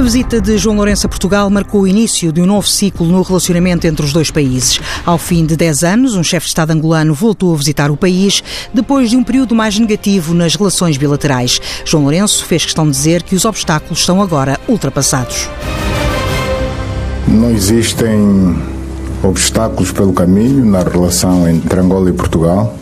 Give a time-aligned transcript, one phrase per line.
[0.00, 3.20] A visita de João Lourenço a Portugal marcou o início de um novo ciclo no
[3.20, 4.80] relacionamento entre os dois países.
[5.04, 8.42] Ao fim de 10 anos, um chefe de Estado angolano voltou a visitar o país
[8.72, 11.60] depois de um período mais negativo nas relações bilaterais.
[11.84, 15.50] João Lourenço fez questão de dizer que os obstáculos estão agora ultrapassados.
[17.28, 18.56] Não existem
[19.22, 22.79] obstáculos pelo caminho na relação entre Angola e Portugal.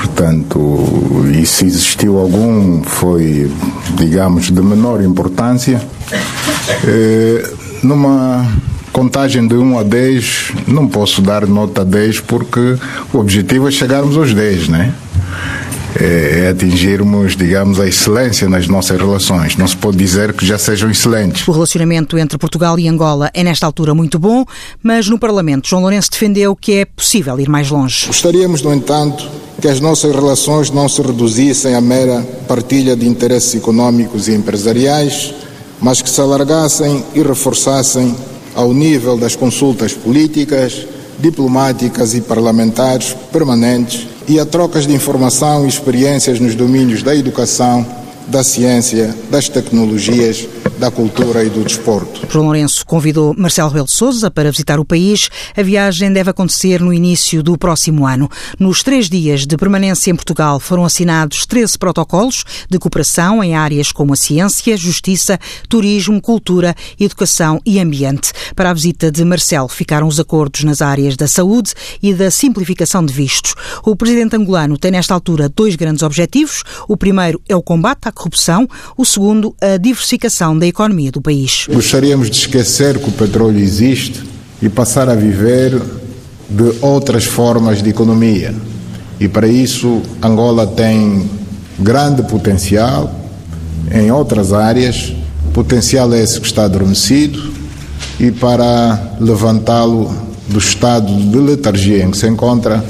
[0.00, 3.52] Portanto, e se existiu algum, foi,
[3.98, 5.78] digamos, de menor importância.
[6.84, 8.50] Eh, numa
[8.92, 12.78] contagem de 1 a 10, não posso dar nota 10 porque
[13.12, 14.94] o objetivo é chegarmos aos 10, né?
[16.00, 19.54] É, é atingirmos, digamos, a excelência nas nossas relações.
[19.56, 21.46] Não se pode dizer que já sejam excelentes.
[21.46, 24.44] O relacionamento entre Portugal e Angola é, nesta altura, muito bom,
[24.82, 28.06] mas no Parlamento, João Lourenço defendeu que é possível ir mais longe.
[28.06, 29.28] Gostaríamos, no entanto,
[29.60, 35.34] que as nossas relações não se reduzissem à mera partilha de interesses econômicos e empresariais,
[35.80, 38.16] mas que se alargassem e reforçassem
[38.54, 40.86] ao nível das consultas políticas,
[41.18, 47.86] diplomáticas e parlamentares permanentes e a trocas de informação e experiências nos domínios da educação,
[48.26, 50.46] da ciência, das tecnologias,
[50.80, 52.26] da cultura e do desporto.
[52.30, 55.28] João Lourenço convidou Marcelo Rebelo de Sousa para visitar o país.
[55.54, 58.30] A viagem deve acontecer no início do próximo ano.
[58.58, 63.92] Nos três dias de permanência em Portugal foram assinados 13 protocolos de cooperação em áreas
[63.92, 68.32] como a ciência, justiça, turismo, cultura, educação e ambiente.
[68.56, 73.04] Para a visita de Marcelo ficaram os acordos nas áreas da saúde e da simplificação
[73.04, 73.54] de vistos.
[73.84, 76.62] O presidente angolano tem nesta altura dois grandes objetivos.
[76.88, 81.66] O primeiro é o combate à corrupção, o segundo a diversificação da economia do país.
[81.70, 84.22] Gostaríamos de esquecer que o petróleo existe
[84.62, 85.80] e passar a viver
[86.48, 88.54] de outras formas de economia.
[89.18, 91.28] E para isso, Angola tem
[91.78, 93.14] grande potencial
[93.92, 95.12] em outras áreas,
[95.52, 97.52] potencial esse que está adormecido,
[98.18, 100.10] e para levantá-lo
[100.48, 102.84] do estado de letargia em que se encontra,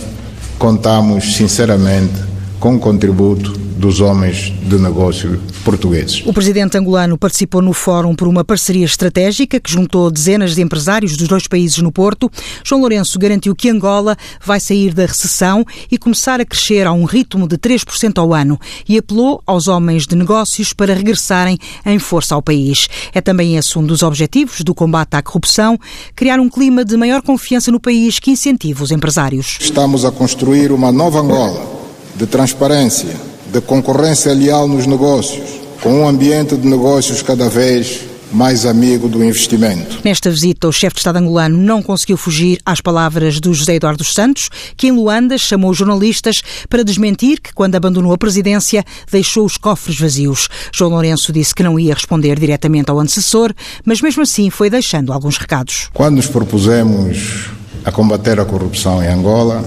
[0.59, 2.15] contamos sinceramente
[2.59, 6.23] com o contributo dos homens de negócio portugueses.
[6.27, 11.17] O presidente angolano participou no fórum por uma parceria estratégica que juntou dezenas de empresários
[11.17, 12.31] dos dois países no Porto.
[12.63, 17.05] João Lourenço garantiu que Angola vai sair da recessão e começar a crescer a um
[17.05, 22.35] ritmo de 3% ao ano e apelou aos homens de negócios para regressarem em força
[22.35, 22.87] ao país.
[23.15, 25.79] É também esse um dos objetivos do combate à corrupção,
[26.15, 29.57] criar um clima de maior confiança no país que incentive os empresários.
[29.59, 31.81] Estamos a construir uma nova Angola
[32.15, 33.17] de transparência,
[33.53, 39.25] de concorrência leal nos negócios, com um ambiente de negócios cada vez mais amigo do
[39.25, 39.99] investimento.
[40.05, 44.05] Nesta visita, o chefe de Estado angolano não conseguiu fugir às palavras do José Eduardo
[44.05, 49.57] Santos, que em Luanda chamou jornalistas para desmentir que, quando abandonou a presidência, deixou os
[49.57, 50.49] cofres vazios.
[50.73, 53.53] João Lourenço disse que não ia responder diretamente ao antecessor,
[53.85, 55.89] mas mesmo assim foi deixando alguns recados.
[55.93, 57.51] Quando nos propusemos
[57.85, 59.65] a combater a corrupção em Angola,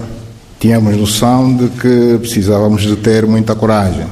[0.64, 4.08] tínhamos noção de que precisávamos de ter muita coragem.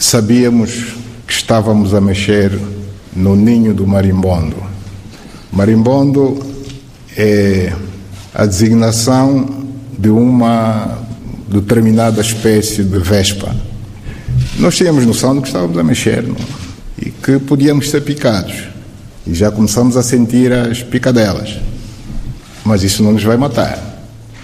[0.00, 0.94] Sabíamos
[1.26, 2.58] que estávamos a mexer
[3.14, 4.56] no ninho do marimbondo.
[5.52, 6.42] Marimbondo
[7.14, 7.74] é
[8.34, 9.66] a designação
[9.98, 10.98] de uma
[11.46, 13.54] determinada espécie de vespa.
[14.58, 16.36] Nós tínhamos noção de que estávamos a mexer não?
[16.98, 18.62] e que podíamos ser picados.
[19.26, 21.58] E já começamos a sentir as picadelas.
[22.64, 23.95] Mas isso não nos vai matar.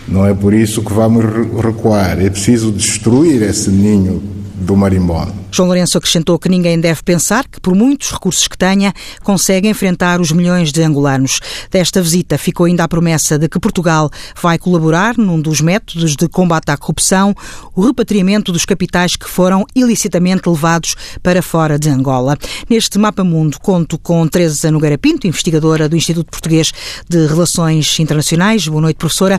[0.08, 1.24] Não é por isso que vamos
[1.62, 2.20] recuar.
[2.20, 4.22] É preciso destruir esse ninho
[4.54, 5.41] do marimbondo.
[5.54, 10.18] João Lourenço acrescentou que ninguém deve pensar que, por muitos recursos que tenha, consegue enfrentar
[10.18, 11.40] os milhões de angolanos.
[11.70, 14.10] Desta visita ficou ainda a promessa de que Portugal
[14.40, 17.34] vai colaborar num dos métodos de combate à corrupção,
[17.76, 22.38] o repatriamento dos capitais que foram ilicitamente levados para fora de Angola.
[22.70, 26.72] Neste mapa mundo conto com Teresa Nogueira Pinto, investigadora do Instituto Português
[27.06, 28.66] de Relações Internacionais.
[28.66, 29.38] Boa noite, professora.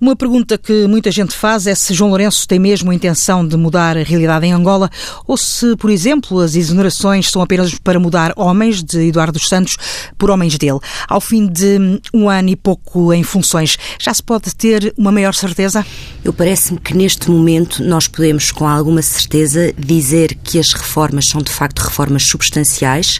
[0.00, 3.56] Uma pergunta que muita gente faz é se João Lourenço tem mesmo a intenção de
[3.56, 4.90] mudar a realidade em Angola
[5.24, 9.48] ou se se, por exemplo, as exonerações são apenas para mudar homens de Eduardo dos
[9.48, 9.76] Santos
[10.16, 10.78] por homens dele.
[11.08, 15.34] Ao fim de um ano e pouco em funções, já se pode ter uma maior
[15.34, 15.84] certeza?
[16.24, 21.42] Eu parece-me que neste momento nós podemos com alguma certeza dizer que as reformas são
[21.42, 23.18] de facto reformas substanciais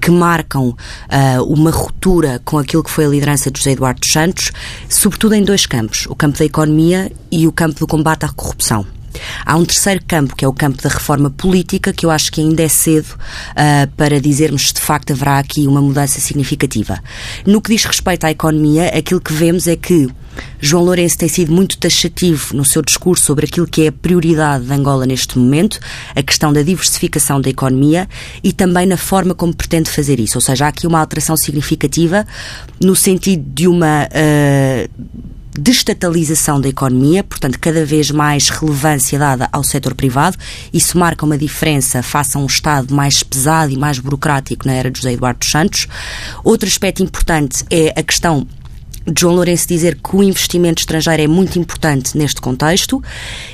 [0.00, 4.10] que marcam uh, uma ruptura com aquilo que foi a liderança de José Eduardo dos
[4.10, 4.52] Santos,
[4.88, 8.86] sobretudo em dois campos, o campo da economia e o campo do combate à corrupção.
[9.44, 12.40] Há um terceiro campo, que é o campo da reforma política, que eu acho que
[12.40, 16.98] ainda é cedo uh, para dizermos se de facto haverá aqui uma mudança significativa.
[17.46, 20.08] No que diz respeito à economia, aquilo que vemos é que
[20.60, 24.64] João Lourenço tem sido muito taxativo no seu discurso sobre aquilo que é a prioridade
[24.64, 25.78] de Angola neste momento,
[26.14, 28.08] a questão da diversificação da economia
[28.42, 30.36] e também na forma como pretende fazer isso.
[30.38, 32.26] Ou seja, há aqui uma alteração significativa
[32.80, 34.08] no sentido de uma.
[34.08, 40.36] Uh, destatalização da economia, portanto, cada vez mais relevância dada ao setor privado.
[40.72, 44.90] Isso marca uma diferença face a um Estado mais pesado e mais burocrático na era
[44.90, 45.86] de José Eduardo Santos.
[46.42, 48.46] Outro aspecto importante é a questão
[49.16, 53.02] João Lourenço dizer que o investimento estrangeiro é muito importante neste contexto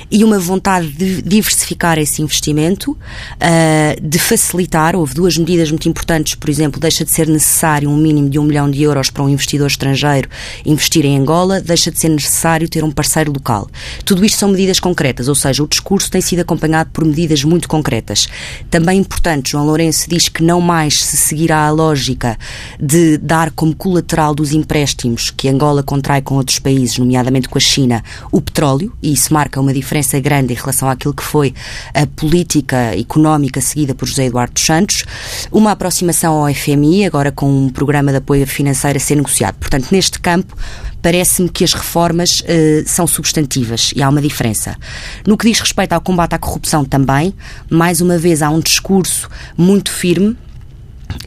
[0.09, 4.95] e uma vontade de diversificar esse investimento, uh, de facilitar.
[4.95, 8.43] Houve duas medidas muito importantes, por exemplo, deixa de ser necessário um mínimo de um
[8.43, 10.29] milhão de euros para um investidor estrangeiro
[10.65, 13.69] investir em Angola, deixa de ser necessário ter um parceiro local.
[14.05, 17.67] Tudo isto são medidas concretas, ou seja, o discurso tem sido acompanhado por medidas muito
[17.67, 18.27] concretas.
[18.69, 22.37] Também importante, João Lourenço diz que não mais se seguirá a lógica
[22.79, 27.61] de dar como colateral dos empréstimos que Angola contrai com outros países, nomeadamente com a
[27.61, 31.51] China, o petróleo, e isso marca uma diferença grande em relação àquilo que foi
[31.95, 35.03] a política económica seguida por José Eduardo Santos,
[35.51, 39.55] uma aproximação ao FMI, agora com um programa de apoio financeiro a ser negociado.
[39.55, 40.55] Portanto, neste campo,
[41.01, 44.77] parece-me que as reformas uh, são substantivas e há uma diferença.
[45.25, 47.33] No que diz respeito ao combate à corrupção também,
[47.67, 49.27] mais uma vez há um discurso
[49.57, 50.37] muito firme.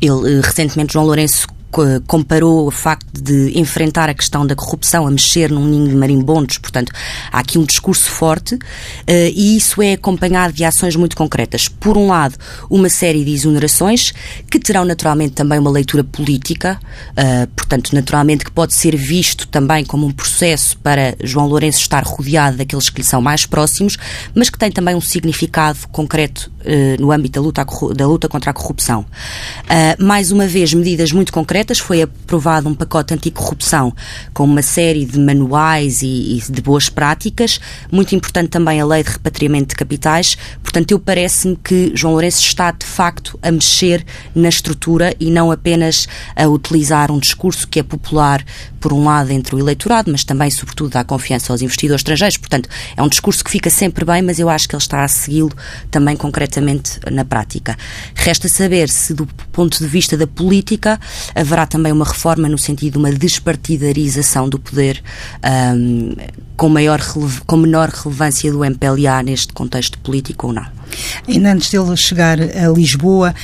[0.00, 1.48] Ele, uh, recentemente, João Lourenço
[2.06, 6.58] comparou o facto de enfrentar a questão da corrupção a mexer num ninho de marimbondos,
[6.58, 6.92] portanto,
[7.32, 8.56] há aqui um discurso forte
[9.06, 11.66] eh, e isso é acompanhado de ações muito concretas.
[11.68, 12.36] Por um lado,
[12.70, 14.12] uma série de exonerações
[14.50, 16.78] que terão naturalmente também uma leitura política,
[17.16, 22.04] eh, portanto, naturalmente que pode ser visto também como um processo para João Lourenço estar
[22.04, 23.96] rodeado daqueles que lhe são mais próximos,
[24.34, 28.50] mas que tem também um significado concreto eh, no âmbito da luta, da luta contra
[28.50, 29.04] a corrupção.
[29.98, 33.94] Mais uma vez, medidas muito concretas foi aprovado um pacote anticorrupção
[34.32, 37.60] com uma série de manuais e, e de boas práticas.
[37.90, 40.36] Muito importante também a lei de repatriamento de capitais.
[40.62, 45.50] Portanto, eu parece-me que João Lourenço está de facto a mexer na estrutura e não
[45.50, 48.44] apenas a utilizar um discurso que é popular
[48.80, 52.36] por um lado, entre o eleitorado, mas também, sobretudo, dá confiança aos investidores estrangeiros.
[52.36, 55.08] Portanto, é um discurso que fica sempre bem, mas eu acho que ele está a
[55.08, 55.52] segui-lo
[55.90, 57.78] também concretamente na prática.
[58.14, 61.00] Resta saber se, do ponto de vista da política,
[61.34, 65.02] haverá também uma reforma no sentido de uma despartidarização do poder
[65.76, 66.14] um,
[66.56, 67.00] com, maior,
[67.46, 70.66] com menor relevância do MPLA neste contexto político ou não.
[71.28, 73.34] Ainda antes dele chegar a Lisboa,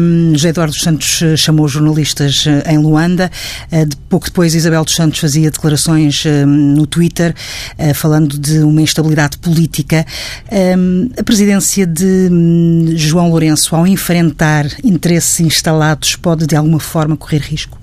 [0.00, 3.30] um, José Eduardo dos Santos eh, chamou jornalistas eh, em Luanda.
[3.70, 7.34] Uh, de, pouco depois, Isabel dos Santos fazia declarações uh, no Twitter
[7.78, 10.04] uh, falando de uma instabilidade política.
[10.50, 17.16] Um, a presidência de um, João Lourenço, ao enfrentar interesses instalados, pode de alguma forma
[17.16, 17.78] correr risco?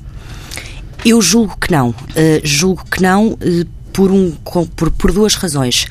[1.05, 1.95] Eu julgo que não.
[2.43, 3.37] julgo que não
[3.93, 4.31] por, um,
[4.75, 5.87] por, por duas razões.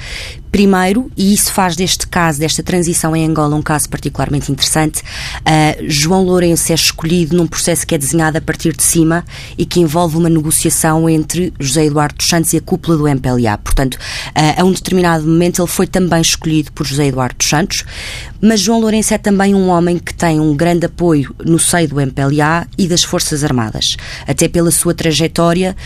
[0.51, 5.85] Primeiro, e isso faz deste caso, desta transição em Angola, um caso particularmente interessante, uh,
[5.87, 9.25] João Lourenço é escolhido num processo que é desenhado a partir de cima
[9.59, 13.59] e que envolve uma negociação entre José Eduardo dos Santos e a cúpula do MPLA.
[13.59, 17.85] Portanto, uh, a um determinado momento ele foi também escolhido por José Eduardo dos Santos,
[18.41, 22.01] mas João Lourenço é também um homem que tem um grande apoio no seio do
[22.01, 23.97] MPLA e das Forças Armadas.
[24.27, 25.77] Até pela sua trajetória,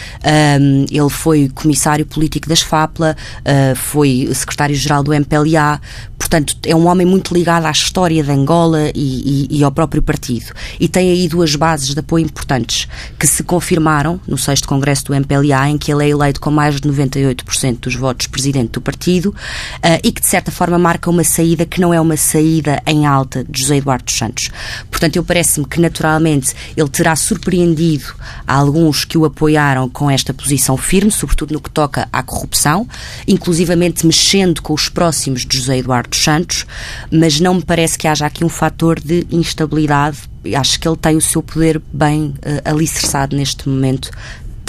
[0.60, 5.80] um, ele foi comissário político das FAPLA, uh, foi secretário-geral do MPLA,
[6.20, 10.02] portanto, é um homem muito ligado à história de Angola e, e, e, ao próprio
[10.02, 10.52] partido.
[10.78, 12.86] E tem aí duas bases de apoio importantes
[13.18, 16.78] que se confirmaram no 6 Congresso do MPLA, em que ele é eleito com mais
[16.78, 21.24] de 98% dos votos presidente do partido uh, e que, de certa forma, marca uma
[21.24, 24.50] saída que não é uma saída em alta de José Eduardo dos Santos.
[24.90, 28.04] Portanto, eu parece-me que naturalmente ele terá surpreendido
[28.46, 32.86] alguns que o apoiaram com esta posição firme, sobretudo no que toca à corrupção,
[33.26, 36.66] inclusivamente mexendo com os próximos de José Eduardo dos Santos,
[37.10, 40.18] mas não me parece que haja aqui um fator de instabilidade.
[40.54, 44.10] Acho que ele tem o seu poder bem uh, alicerçado neste momento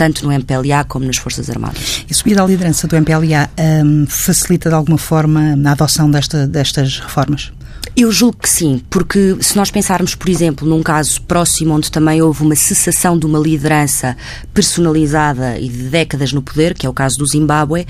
[0.01, 2.03] tanto no MPLA como nas Forças Armadas.
[2.10, 3.48] E subir à liderança do MPLA
[3.86, 7.51] um, facilita de alguma forma a adoção desta, destas reformas?
[7.95, 12.21] Eu julgo que sim, porque se nós pensarmos, por exemplo, num caso próximo onde também
[12.21, 14.15] houve uma cessação de uma liderança
[14.53, 17.86] personalizada e de décadas no poder, que é o caso do Zimbábue, uh,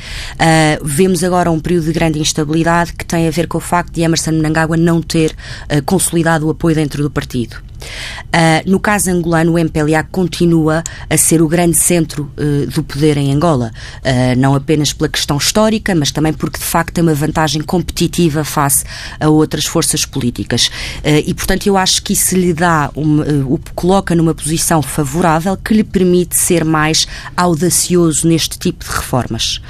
[0.83, 4.01] vemos agora um período de grande instabilidade que tem a ver com o facto de
[4.01, 7.70] Emerson Mnangagwa não ter uh, consolidado o apoio dentro do partido.
[7.81, 13.17] Uh, no caso angolano, o MPLA continua a ser o grande centro uh, do poder
[13.17, 17.13] em Angola, uh, não apenas pela questão histórica, mas também porque de facto tem uma
[17.13, 18.85] vantagem competitiva face
[19.19, 20.69] a outras forças políticas.
[21.03, 25.83] e portanto, eu acho que isso lhe dá, o coloca numa posição favorável que lhe
[25.83, 29.61] permite ser mais audacioso neste tipo de reformas.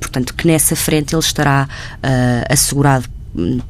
[0.00, 1.68] portanto, que nessa frente ele estará
[2.48, 3.08] assegurado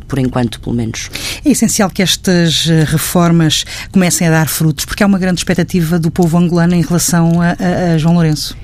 [0.06, 1.10] por enquanto, pelo menos.
[1.44, 5.98] É essencial que estas eh, reformas comecem a dar frutos, porque há uma grande expectativa
[5.98, 8.56] do povo angolano em relação a, a, a João Lourenço.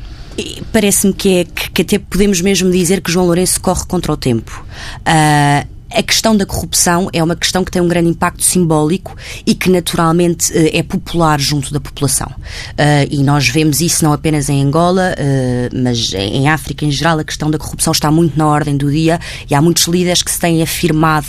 [0.73, 4.17] Parece-me que, é, que, que, até podemos mesmo dizer que João Lourenço corre contra o
[4.17, 4.67] tempo.
[5.01, 9.55] Uh, a questão da corrupção é uma questão que tem um grande impacto simbólico e
[9.55, 12.27] que naturalmente eh, é popular junto da população.
[12.29, 17.19] Uh, e nós vemos isso não apenas em Angola, uh, mas em África em geral,
[17.19, 20.31] a questão da corrupção está muito na ordem do dia e há muitos líderes que
[20.31, 21.27] se têm afirmado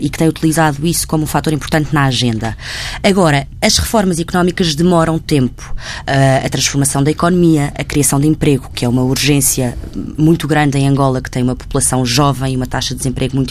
[0.00, 2.56] e que têm utilizado isso como um fator importante na agenda.
[3.02, 5.74] Agora, as reformas económicas demoram tempo.
[6.06, 9.76] a transformação da economia, a criação de emprego, que é uma urgência
[10.18, 13.50] muito grande em Angola, que tem uma população jovem e uma taxa de desemprego muito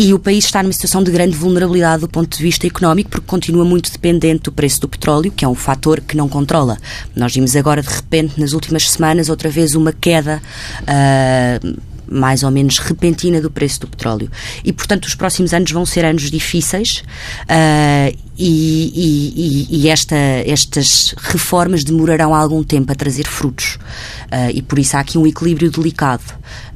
[0.00, 3.26] e o país está numa situação de grande vulnerabilidade do ponto de vista económico, porque
[3.26, 6.78] continua muito dependente do preço do petróleo, que é um fator que não controla.
[7.16, 10.40] Nós vimos agora, de repente, nas últimas semanas, outra vez uma queda.
[10.82, 11.80] Uh,
[12.10, 14.30] mais ou menos repentina do preço do petróleo.
[14.64, 17.02] E, portanto, os próximos anos vão ser anos difíceis
[17.44, 23.78] uh, e, e, e esta, estas reformas demorarão algum tempo a trazer frutos.
[24.26, 26.22] Uh, e por isso há aqui um equilíbrio delicado.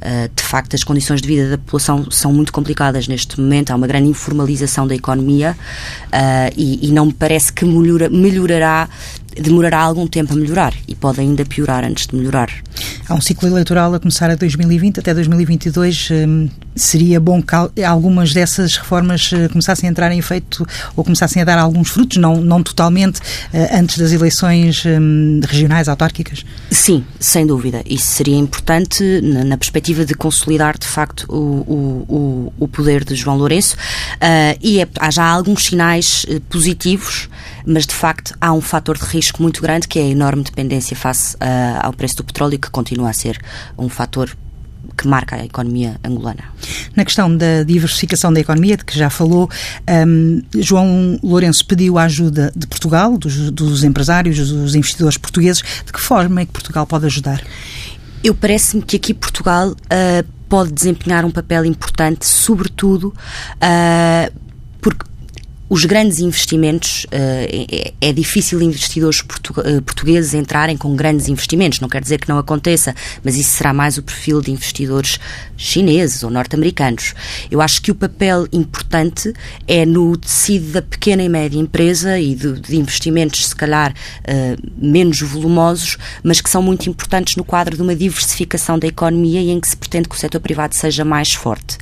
[0.01, 3.75] Uh, de facto, as condições de vida da população são muito complicadas neste momento, há
[3.75, 5.57] uma grande informalização da economia
[6.55, 8.87] e, e, não me parece que melhora, melhorará
[9.41, 12.49] demorará algum tempo a melhorar e pode ainda piorar antes de melhorar.
[13.07, 16.09] Há um ciclo eleitoral a começar a 2020 até 2022.
[16.11, 21.41] Hum, seria bom que algumas dessas reformas eh, começassem a entrar em efeito ou começassem
[21.41, 23.19] a dar alguns frutos, não, não totalmente,
[23.53, 26.45] eh, antes das eleições hum, regionais, autárquicas?
[26.71, 27.83] Sim, sem dúvida.
[27.85, 33.37] Isso seria importante na, perspectiva de consolidar, de facto, o, o, o poder de João
[33.37, 33.75] Lourenço.
[34.15, 37.29] Uh, e é, há já alguns sinais positivos,
[37.65, 40.95] mas de facto há um fator de risco muito grande que é a enorme dependência
[40.95, 41.39] face uh,
[41.81, 43.39] ao preço do petróleo, que continua a ser
[43.77, 44.35] um fator
[44.97, 46.43] que marca a economia angolana.
[46.95, 49.49] Na questão da diversificação da economia, de que já falou,
[50.07, 55.63] um, João Lourenço pediu a ajuda de Portugal, dos, dos, empresários, dos investidores portugueses.
[55.85, 57.41] De que forma é que Portugal pode ajudar?
[58.23, 64.39] Eu parece-me que aqui Portugal uh, pode desempenhar um papel importante, sobretudo uh,
[64.79, 65.05] porque
[65.73, 71.79] os grandes investimentos, uh, é, é, difícil investidores uh, portugueses entrarem com grandes investimentos.
[71.79, 75.19] Não quer dizer que não aconteça, mas isso será mais o perfil de investidores
[75.57, 77.15] chineses ou norte-americanos.
[77.49, 79.33] Eu acho que o papel importante
[79.67, 84.71] é no tecido da pequena e média empresa e de, de investimentos, se calhar, uh,
[84.77, 89.49] menos volumosos, mas que são muito importantes no quadro de uma diversificação da economia e
[89.49, 91.79] em que se pretende que o setor privado seja mais forte.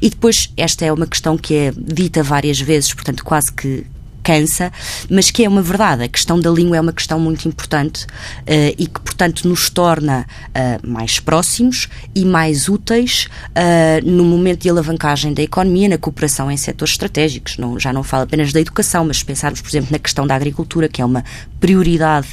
[0.00, 3.84] E depois, esta é uma questão que é dita várias vezes, portanto, quase que
[4.22, 4.72] cansa,
[5.10, 6.04] mas que é uma verdade.
[6.04, 10.24] A questão da língua é uma questão muito importante uh, e que, portanto, nos torna
[10.48, 16.50] uh, mais próximos e mais úteis uh, no momento de alavancagem da economia, na cooperação
[16.50, 17.58] em setores estratégicos.
[17.58, 20.88] Não, já não falo apenas da educação, mas pensarmos, por exemplo, na questão da agricultura,
[20.88, 21.22] que é uma
[21.60, 22.28] prioridade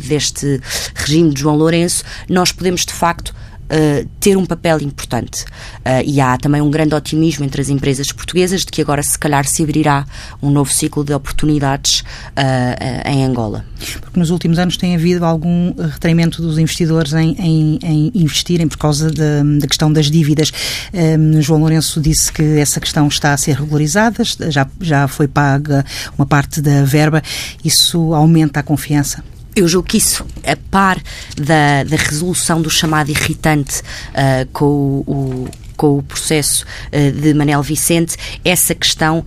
[0.00, 0.60] deste
[0.94, 3.34] regime de João Lourenço, nós podemos, de facto,
[3.72, 5.44] uh, ter um papel importante.
[5.78, 9.18] Uh, e há também um grande otimismo entre as empresas portuguesas de que agora, se
[9.18, 10.06] calhar, se abrirá
[10.42, 13.64] um novo ciclo de oportunidades uh, em Angola.
[14.00, 18.78] Porque nos últimos anos tem havido algum retraimento dos investidores em, em, em investirem por
[18.78, 20.52] causa da, da questão das dívidas.
[20.92, 25.84] Um, João Lourenço disse que essa questão está a ser regularizada, já, já foi paga
[26.16, 27.22] uma parte da verba.
[27.64, 29.22] Isso aumenta a confiança?
[29.54, 31.02] Eu julgo que isso, a par
[31.36, 37.62] da, da resolução do chamado irritante uh, com o, com o processo uh, de Manel
[37.62, 39.22] Vicente, essa questão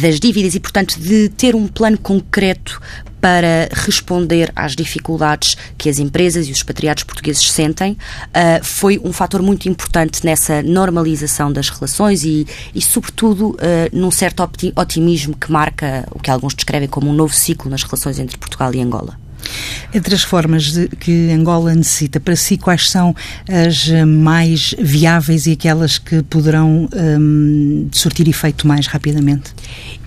[0.00, 2.80] das dívidas e, portanto, de ter um plano concreto
[3.20, 9.12] para responder às dificuldades que as empresas e os expatriados portugueses sentem, uh, foi um
[9.12, 13.58] fator muito importante nessa normalização das relações e, e sobretudo,
[13.92, 14.42] num certo
[14.74, 18.74] otimismo que marca o que alguns descrevem como um novo ciclo nas relações entre Portugal
[18.74, 19.19] e Angola.
[19.92, 23.14] Entre as formas de, que Angola necessita, para si, quais são
[23.48, 29.52] as mais viáveis e aquelas que poderão um, surtir efeito mais rapidamente?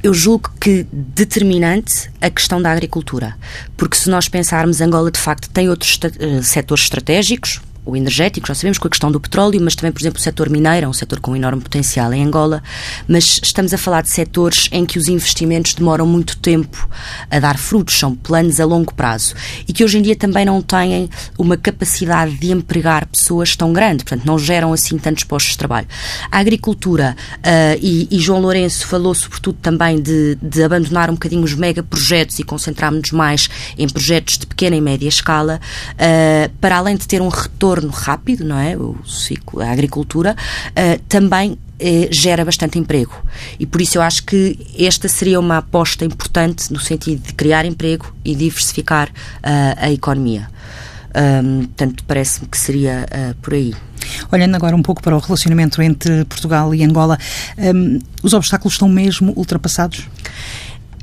[0.01, 3.35] Eu julgo que determinante a questão da agricultura,
[3.77, 8.55] porque se nós pensarmos, Angola de facto tem outros uh, setores estratégicos, o energético, já
[8.55, 10.93] sabemos, com a questão do petróleo, mas também, por exemplo, o setor mineiro, é um
[10.93, 12.63] setor com enorme potencial em Angola,
[13.07, 16.87] mas estamos a falar de setores em que os investimentos demoram muito tempo
[17.29, 19.35] a dar frutos, são planos a longo prazo
[19.67, 24.03] e que hoje em dia também não têm uma capacidade de empregar pessoas tão grande,
[24.03, 25.87] portanto, não geram assim tantos postos de trabalho.
[26.31, 31.43] A agricultura, uh, e, e, João Lourenço falou sobretudo também de, de abandonar um bocadinho
[31.43, 35.59] os megaprojetos e concentrarmos-nos mais em projetos de pequena e média escala,
[35.93, 38.75] uh, para além de ter um retorno rápido, não é?
[38.75, 40.35] O ciclo, a agricultura,
[40.69, 43.13] uh, também eh, gera bastante emprego.
[43.59, 47.65] E por isso eu acho que esta seria uma aposta importante no sentido de criar
[47.65, 50.49] emprego e diversificar uh, a economia.
[51.15, 53.05] Um, portanto, parece-me que seria
[53.41, 53.75] por aí.
[54.31, 57.17] Olhando agora um pouco para o relacionamento entre Portugal e Angola,
[57.57, 60.07] um, os obstáculos estão mesmo ultrapassados?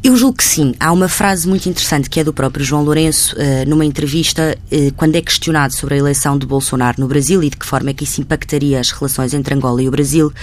[0.02, 0.75] Eu julgo que sim.
[0.80, 4.92] Há uma frase muito interessante que é do próprio João Lourenço, uh, numa entrevista, uh,
[4.95, 7.92] quando é questionado sobre a eleição de Bolsonaro no Brasil e de que forma é
[7.92, 10.35] que isso impactaria as relações entre Angola e o Brasil, uh,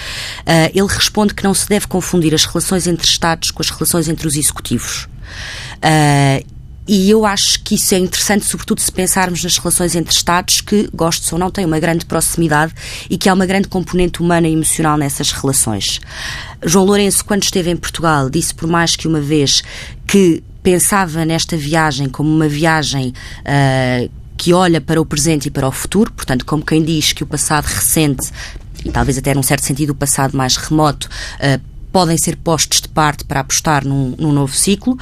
[0.71, 4.27] ele responde que não se deve confundir as relações entre Estados com as relações entre
[4.27, 5.07] os executivos.
[6.87, 10.89] E eu acho que isso é interessante, sobretudo se pensarmos nas relações entre Estados, que,
[10.93, 12.73] gostos ou não, têm uma grande proximidade
[13.09, 15.99] e que há uma grande componente humana e emocional nessas relações.
[16.63, 19.63] João Lourenço, quando esteve em Portugal, disse por mais que uma vez
[20.07, 23.13] que pensava nesta viagem como uma viagem.
[23.41, 27.23] Uh, que olha para o presente e para o futuro, portanto, como quem diz que
[27.23, 28.29] o passado recente
[28.85, 31.59] e talvez até num certo sentido o passado mais remoto, uh,
[31.97, 34.95] podem ser postos de parte para apostar num, num, novo ciclo.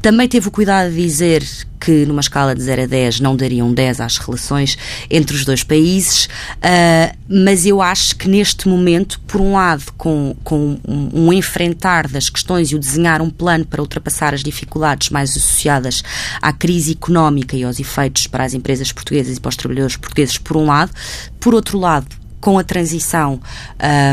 [0.00, 1.46] Também teve o cuidado de dizer
[1.78, 4.78] que numa escala de 0 a 10 não dariam 10 às relações
[5.10, 10.34] entre os dois países, uh, mas eu acho que neste momento, por um lado, com,
[10.42, 15.36] com um, enfrentar das questões e o desenhar um plano para ultrapassar as dificuldades mais
[15.36, 16.02] associadas
[16.40, 20.38] à crise económica e aos efeitos para as empresas portuguesas e para os trabalhadores portugueses,
[20.38, 20.92] por um lado,
[21.38, 22.08] por outro lado,
[22.40, 23.38] com a transição.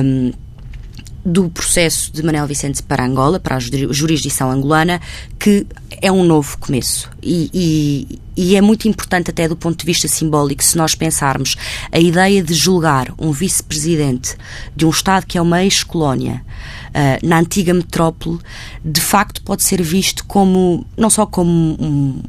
[0.04, 0.45] Um, ah,
[1.26, 5.02] do processo de Manuel Vicente para Angola, para a jurisdição angolana,
[5.40, 5.66] que
[6.00, 7.10] é um novo começo.
[7.22, 11.56] E, e, e, é muito importante, até do ponto de vista simbólico, se nós pensarmos
[11.92, 14.38] a ideia de julgar um vice-presidente
[14.76, 16.46] de um Estado que é uma ex-colónia
[16.90, 18.40] uh, na antiga metrópole,
[18.84, 22.22] de facto pode ser visto como, não só como um,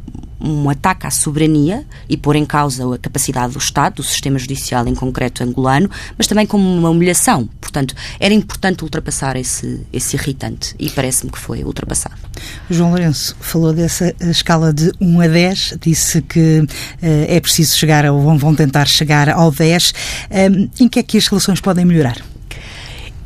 [0.47, 4.87] um ataque à soberania e pôr em causa a capacidade do Estado, do sistema judicial
[4.87, 7.49] em concreto angolano, mas também como uma humilhação.
[7.61, 12.17] Portanto, era importante ultrapassar esse, esse irritante e parece-me que foi ultrapassado.
[12.71, 16.67] João Lourenço falou dessa escala de 1 a 10, disse que uh,
[17.03, 19.95] é preciso chegar, ou vão tentar chegar ao 10.
[20.31, 22.17] Um, em que é que as relações podem melhorar?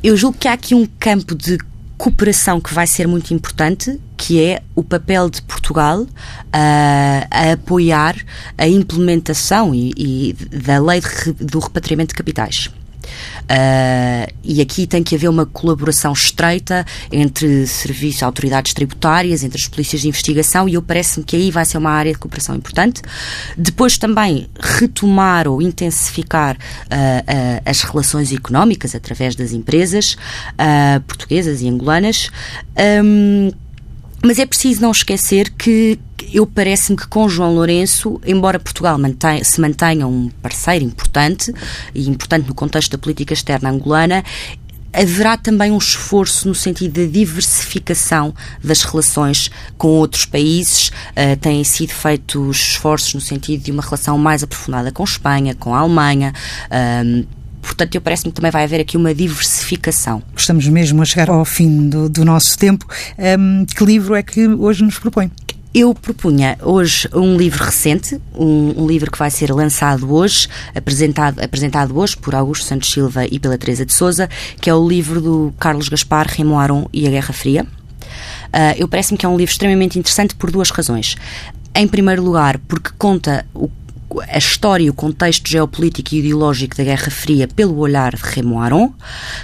[0.03, 1.59] Eu julgo que há aqui um campo de
[2.01, 6.09] cooperação que vai ser muito importante, que é o papel de Portugal uh,
[7.31, 8.17] a apoiar
[8.57, 12.71] a implementação e, e da lei de, do repatriamento de capitais.
[13.42, 19.66] Uh, e aqui tem que haver uma colaboração estreita entre serviços, autoridades tributárias, entre as
[19.66, 23.03] polícias de investigação, e eu parece-me que aí vai ser uma área de cooperação importante.
[23.57, 30.16] Depois também retomar ou intensificar uh, as relações económicas através das empresas
[31.07, 32.31] portuguesas e angolanas.
[33.05, 33.51] Um,
[34.23, 35.99] mas é preciso não esquecer que
[36.33, 41.53] eu parece-me que com João Lourenço, embora Portugal mantenha, se mantenha um parceiro importante
[41.95, 44.23] e importante no contexto da política externa angolana,
[44.93, 50.89] haverá também um esforço no sentido da diversificação das relações com outros países.
[50.89, 55.75] Uh, têm sido feitos esforços no sentido de uma relação mais aprofundada com Espanha, com
[55.75, 56.33] a Alemanha.
[56.67, 60.23] Uh, Portanto, eu parece-me que também vai haver aqui uma diversificação.
[60.37, 62.87] Estamos mesmo a chegar ao fim do, do nosso tempo.
[63.18, 65.31] Um, que livro é que hoje nos propõe?
[65.73, 71.40] Eu propunha hoje um livro recente, um, um, livro que vai ser lançado hoje, apresentado,
[71.40, 74.29] apresentado hoje por Augusto Santos Silva e pela Teresa de Souza,
[74.61, 77.62] que é o livro do Carlos Gaspar, Raymond Aron e a Guerra Fria.
[77.62, 81.16] Uh, eu parece-me que é um livro extremamente interessante por duas razões.
[81.73, 83.68] Em primeiro lugar, porque conta o
[84.29, 88.64] a história e o contexto geopolítico e ideológico da Guerra Fria pelo olhar de Raymond
[88.64, 88.94] Aron.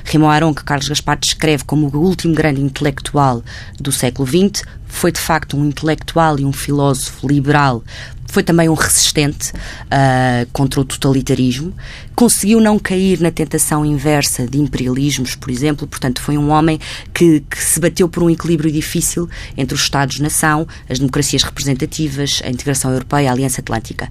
[0.05, 3.43] Raymond Aron, que Carlos Gaspar descreve como o último grande intelectual
[3.79, 4.65] do século XX,
[4.97, 7.85] foi de facto um intelectual e um filósofo liberal.
[8.29, 11.73] Foi também um resistente uh, contra o totalitarismo,
[12.15, 16.81] conseguiu não cair na tentação inversa de imperialismos, por exemplo, portanto, foi um homem
[17.15, 22.49] que, que se bateu por um equilíbrio difícil entre os Estados-nação, as democracias representativas, a
[22.49, 24.11] integração europeia, a Aliança Atlântica.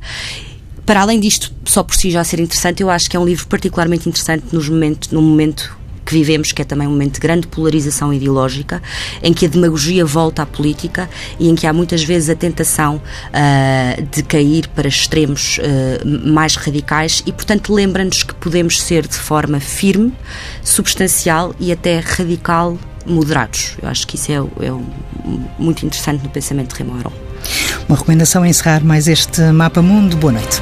[0.85, 3.47] Para além disto, só por si já ser interessante, eu acho que é um livro
[3.47, 7.47] particularmente interessante nos momento, no momento que vivemos, que é também um momento de grande
[7.47, 8.81] polarização ideológica,
[9.23, 12.97] em que a demagogia volta à política e em que há muitas vezes a tentação
[12.97, 19.15] uh, de cair para extremos uh, mais radicais e, portanto, lembra-nos que podemos ser de
[19.15, 20.13] forma firme,
[20.63, 23.75] substancial e até radical moderados.
[23.81, 24.71] Eu acho que isso é, é
[25.57, 26.99] muito interessante no pensamento de Remo
[27.87, 30.17] Uma recomendação a encerrar mais este Mapa Mundo.
[30.17, 30.61] Boa noite.